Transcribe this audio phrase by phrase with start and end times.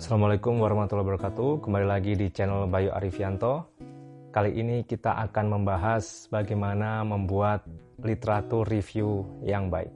[0.00, 1.60] Assalamualaikum warahmatullahi wabarakatuh.
[1.60, 3.68] Kembali lagi di channel Bayu Arifianto.
[4.32, 7.68] Kali ini kita akan membahas bagaimana membuat
[8.00, 9.92] literatur review yang baik.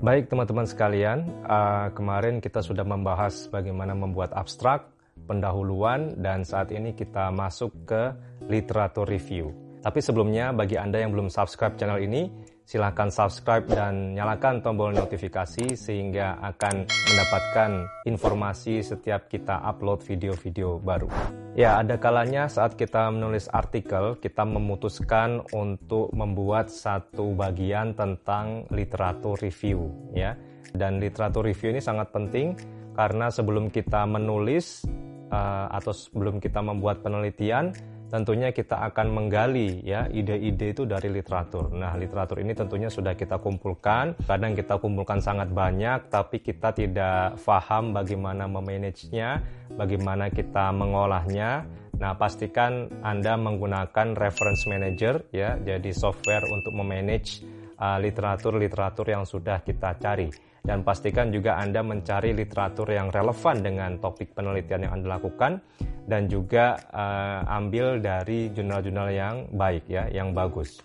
[0.00, 4.88] Baik teman-teman sekalian, uh, kemarin kita sudah membahas bagaimana membuat abstrak,
[5.28, 8.16] pendahuluan, dan saat ini kita masuk ke
[8.48, 9.65] literatur review.
[9.84, 12.28] Tapi sebelumnya, bagi Anda yang belum subscribe channel ini,
[12.66, 17.70] silahkan subscribe dan nyalakan tombol notifikasi sehingga akan mendapatkan
[18.10, 21.06] informasi setiap kita upload video-video baru.
[21.54, 29.38] Ya, ada kalanya saat kita menulis artikel, kita memutuskan untuk membuat satu bagian tentang literatur
[29.38, 30.34] review, ya.
[30.74, 32.58] Dan literatur review ini sangat penting
[32.98, 34.82] karena sebelum kita menulis
[35.30, 37.72] uh, atau sebelum kita membuat penelitian,
[38.06, 41.74] tentunya kita akan menggali ya ide-ide itu dari literatur.
[41.74, 44.14] Nah, literatur ini tentunya sudah kita kumpulkan.
[44.22, 49.42] Kadang kita kumpulkan sangat banyak, tapi kita tidak paham bagaimana memanagenya,
[49.74, 51.66] bagaimana kita mengolahnya.
[51.96, 57.40] Nah, pastikan Anda menggunakan reference manager ya, jadi software untuk memanage
[57.80, 60.28] uh, literatur-literatur uh, yang sudah kita cari
[60.66, 65.62] dan pastikan juga Anda mencari literatur yang relevan dengan topik penelitian yang Anda lakukan
[66.06, 70.80] dan juga uh, ambil dari jurnal-jurnal yang baik ya, yang bagus.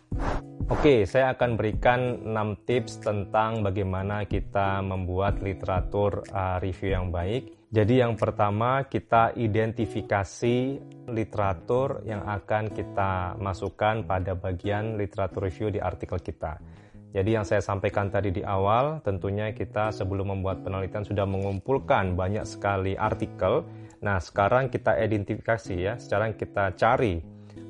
[0.71, 7.61] Oke, saya akan berikan 6 tips tentang bagaimana kita membuat literatur uh, review yang baik.
[7.71, 10.57] Jadi yang pertama kita identifikasi
[11.07, 16.59] literatur yang akan kita masukkan pada bagian literatur review di artikel kita.
[17.11, 22.47] Jadi yang saya sampaikan tadi di awal, tentunya kita sebelum membuat penelitian sudah mengumpulkan banyak
[22.47, 23.67] sekali artikel.
[24.01, 27.21] Nah, sekarang kita identifikasi ya, sekarang kita cari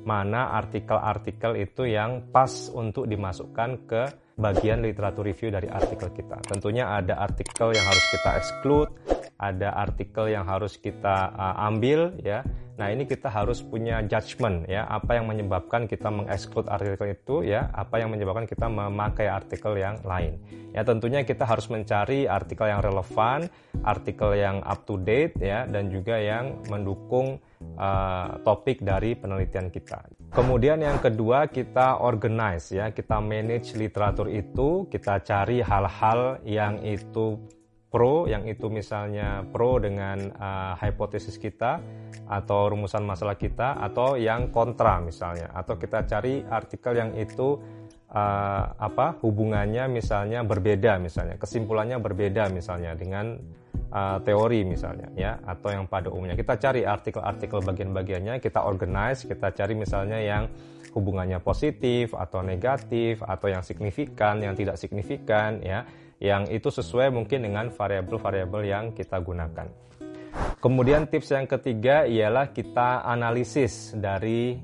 [0.02, 4.02] mana artikel-artikel itu yang pas untuk dimasukkan ke
[4.40, 6.40] bagian literatur review dari artikel kita.
[6.48, 8.90] Tentunya ada artikel yang harus kita exclude,
[9.36, 12.40] ada artikel yang harus kita uh, ambil ya.
[12.72, 17.68] Nah, ini kita harus punya judgement ya, apa yang menyebabkan kita mengeksklud artikel itu ya,
[17.68, 20.40] apa yang menyebabkan kita memakai artikel yang lain.
[20.72, 23.52] Ya, tentunya kita harus mencari artikel yang relevan,
[23.84, 27.44] artikel yang up to date ya dan juga yang mendukung
[27.76, 30.08] uh, topik dari penelitian kita.
[30.32, 37.36] Kemudian yang kedua kita organize ya, kita manage literatur itu, kita cari hal-hal yang itu
[37.92, 41.84] pro yang itu misalnya pro dengan uh, hipotesis kita
[42.24, 45.52] atau rumusan masalah kita atau yang kontra misalnya.
[45.52, 47.60] Atau kita cari artikel yang itu
[48.08, 53.36] uh, apa hubungannya misalnya berbeda misalnya kesimpulannya berbeda misalnya dengan
[53.92, 56.32] uh, teori misalnya ya atau yang pada umumnya.
[56.32, 60.48] Kita cari artikel-artikel bagian-bagiannya kita organize kita cari misalnya yang
[60.96, 65.84] hubungannya positif atau negatif atau yang signifikan yang tidak signifikan ya
[66.22, 69.66] yang itu sesuai mungkin dengan variabel-variabel yang kita gunakan.
[70.62, 74.54] Kemudian tips yang ketiga ialah kita analisis dari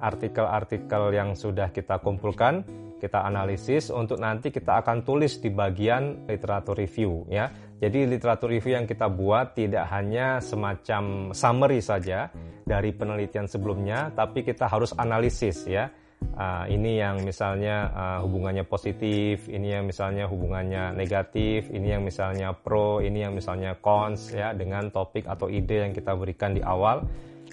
[0.00, 2.64] artikel-artikel yang sudah kita kumpulkan,
[2.96, 7.52] kita analisis untuk nanti kita akan tulis di bagian literatur review ya.
[7.76, 12.32] Jadi literatur review yang kita buat tidak hanya semacam summary saja
[12.64, 15.92] dari penelitian sebelumnya, tapi kita harus analisis ya
[16.38, 22.54] uh, ini yang misalnya uh, hubungannya positif, ini yang misalnya hubungannya negatif, ini yang misalnya
[22.54, 27.04] pro, ini yang misalnya cons ya dengan topik atau ide yang kita berikan di awal.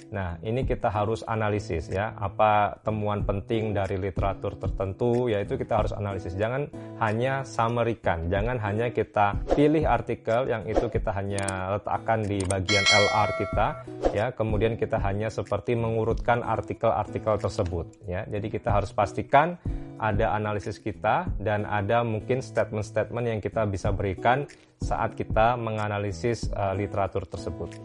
[0.09, 5.93] Nah, ini kita harus analisis ya, apa temuan penting dari literatur tertentu, yaitu kita harus
[5.93, 6.33] analisis.
[6.33, 6.71] Jangan
[7.03, 13.29] hanya summary jangan hanya kita pilih artikel yang itu kita hanya letakkan di bagian LR
[13.37, 13.67] kita,
[14.15, 18.25] ya, kemudian kita hanya seperti mengurutkan artikel-artikel tersebut, ya.
[18.25, 19.59] Jadi kita harus pastikan
[19.99, 24.47] ada analisis kita dan ada mungkin statement-statement yang kita bisa berikan
[24.79, 27.75] saat kita menganalisis uh, literatur tersebut.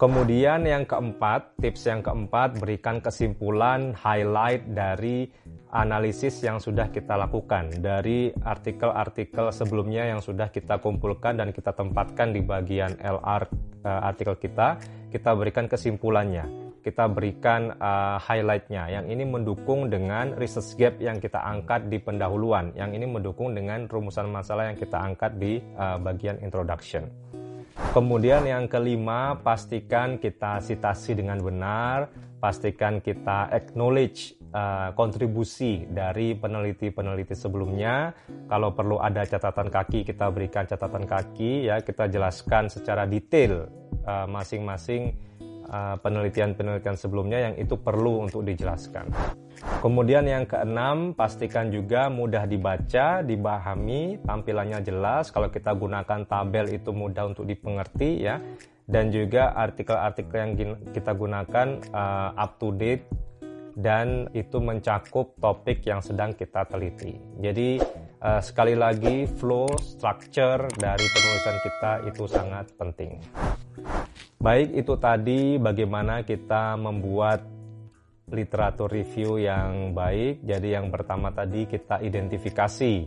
[0.00, 5.28] Kemudian yang keempat, tips yang keempat berikan kesimpulan highlight dari
[5.76, 12.32] analisis yang sudah kita lakukan dari artikel-artikel sebelumnya yang sudah kita kumpulkan dan kita tempatkan
[12.32, 13.44] di bagian LR
[13.84, 14.80] uh, artikel kita,
[15.12, 16.48] kita berikan kesimpulannya
[16.80, 18.88] kita berikan uh, highlightnya.
[18.88, 22.72] Yang ini mendukung dengan research gap yang kita angkat di pendahuluan.
[22.72, 27.04] Yang ini mendukung dengan rumusan masalah yang kita angkat di uh, bagian introduction.
[27.90, 37.34] Kemudian yang kelima, pastikan kita citasi dengan benar, pastikan kita acknowledge uh, kontribusi dari peneliti-peneliti
[37.34, 38.14] sebelumnya.
[38.46, 43.66] Kalau perlu ada catatan kaki, kita berikan catatan kaki ya, kita jelaskan secara detail
[44.06, 45.29] masing-masing uh, uh,
[45.70, 49.06] penelitian-penelitian sebelumnya yang itu perlu untuk dijelaskan.
[49.80, 55.30] Kemudian yang keenam, pastikan juga mudah dibaca, dipahami, tampilannya jelas.
[55.30, 58.42] Kalau kita gunakan tabel itu mudah untuk dipengerti ya.
[58.90, 60.52] Dan juga artikel-artikel yang
[60.90, 63.06] kita gunakan uh, up to date
[63.78, 67.14] dan itu mencakup topik yang sedang kita teliti.
[67.38, 67.78] Jadi
[68.18, 73.22] uh, sekali lagi flow structure dari penulisan kita itu sangat penting.
[74.40, 77.44] Baik itu tadi bagaimana kita membuat
[78.32, 80.40] literatur review yang baik.
[80.40, 83.04] Jadi yang pertama tadi kita identifikasi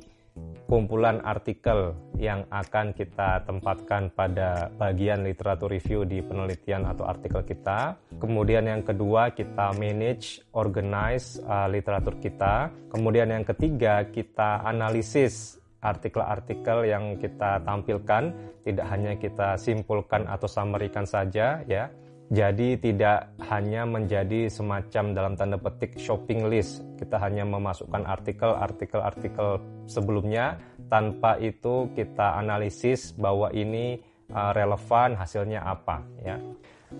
[0.69, 7.97] kumpulan artikel yang akan kita tempatkan pada bagian literatur review di penelitian atau artikel kita.
[8.21, 12.69] Kemudian yang kedua kita manage, organize uh, literatur kita.
[12.93, 18.31] Kemudian yang ketiga kita analisis artikel-artikel yang kita tampilkan,
[18.63, 21.91] tidak hanya kita simpulkan atau summary saja ya.
[22.33, 26.81] Jadi tidak hanya menjadi semacam dalam tanda petik shopping list.
[26.97, 30.57] Kita hanya memasukkan artikel-artikel-artikel sebelumnya
[30.87, 34.01] tanpa itu kita analisis bahwa ini
[34.31, 36.39] uh, relevan hasilnya apa ya.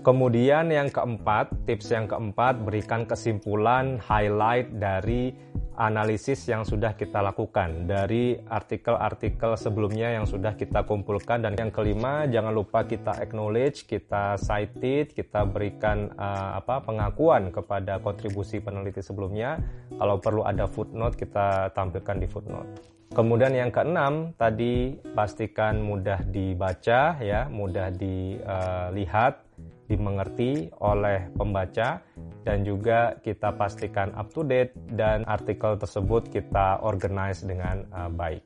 [0.01, 5.37] Kemudian yang keempat, tips yang keempat berikan kesimpulan highlight dari
[5.77, 12.29] analisis yang sudah kita lakukan dari artikel-artikel sebelumnya yang sudah kita kumpulkan dan yang kelima
[12.29, 19.57] jangan lupa kita acknowledge, kita cited, kita berikan uh, apa pengakuan kepada kontribusi peneliti sebelumnya.
[19.93, 22.93] Kalau perlu ada footnote kita tampilkan di footnote.
[23.13, 29.52] Kemudian yang keenam tadi pastikan mudah dibaca ya, mudah dilihat,
[29.87, 32.01] dimengerti oleh pembaca
[32.43, 38.43] dan juga kita pastikan up to date dan artikel tersebut kita organize dengan uh, baik.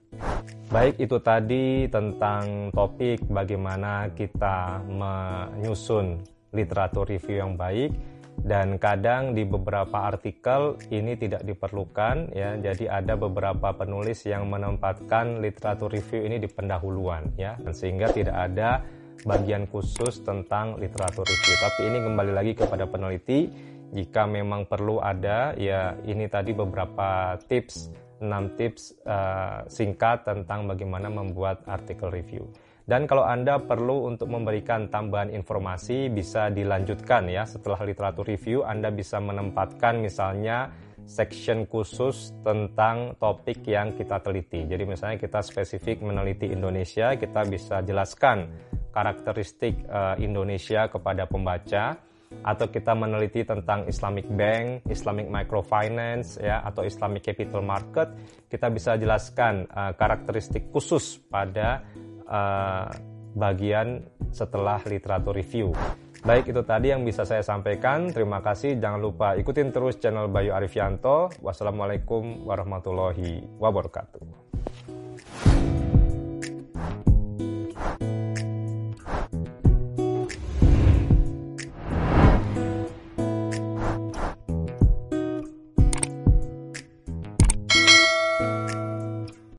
[0.69, 6.21] Baik itu tadi tentang topik bagaimana kita menyusun
[6.53, 7.91] literatur review yang baik.
[8.37, 12.53] Dan kadang di beberapa artikel ini tidak diperlukan ya.
[12.53, 17.57] Jadi ada beberapa penulis yang menempatkan literatur review ini di pendahuluan ya.
[17.57, 18.85] Dan sehingga tidak ada
[19.25, 21.55] bagian khusus tentang literatur review.
[21.57, 23.49] Tapi ini kembali lagi kepada peneliti.
[23.87, 31.07] Jika memang perlu ada ya ini tadi beberapa tips 6 tips uh, singkat tentang bagaimana
[31.07, 32.49] membuat artikel review.
[32.87, 37.43] Dan kalau Anda perlu untuk memberikan tambahan informasi bisa dilanjutkan ya.
[37.43, 40.71] Setelah literatur review Anda bisa menempatkan misalnya
[41.07, 44.67] section khusus tentang topik yang kita teliti.
[44.67, 48.51] Jadi misalnya kita spesifik meneliti Indonesia, kita bisa jelaskan
[48.91, 51.95] karakteristik uh, Indonesia kepada pembaca
[52.43, 58.11] atau kita meneliti tentang Islamic Bank, Islamic Microfinance ya atau Islamic Capital Market,
[58.51, 61.87] kita bisa jelaskan uh, karakteristik khusus pada
[62.27, 62.91] uh,
[63.31, 64.03] bagian
[64.35, 65.71] setelah literatur review.
[66.27, 68.11] Baik itu tadi yang bisa saya sampaikan.
[68.11, 68.75] Terima kasih.
[68.83, 71.31] Jangan lupa ikutin terus channel Bayu Arifianto.
[71.39, 74.46] Wassalamualaikum warahmatullahi wabarakatuh.